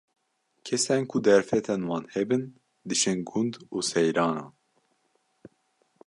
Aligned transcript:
Kesên 0.65 1.03
ku 1.09 1.17
derfetên 1.25 1.81
wan 1.89 2.05
hebin, 2.13 2.43
diçin 2.87 3.19
gund 3.29 3.53
û 3.75 3.77
seyranan. 3.89 4.51